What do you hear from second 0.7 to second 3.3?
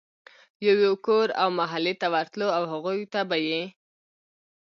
يو کور او محلې ته ورتلو او هغوی ته